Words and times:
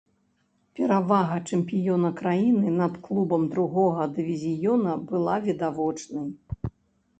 Перавага 0.77 1.35
чэмпіёна 1.49 2.09
краіны 2.21 2.73
над 2.79 2.97
клубам 3.09 3.47
другога 3.53 4.09
дывізіёна 4.17 4.99
была 5.15 5.35
відавочнай. 5.47 6.27